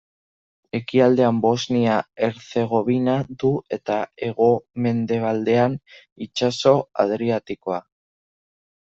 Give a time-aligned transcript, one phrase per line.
[0.77, 5.75] Ekialdean Bosnia-Herzegovina du eta hegomendebaldean
[6.27, 6.73] itsaso
[7.05, 7.79] Adriatikoa.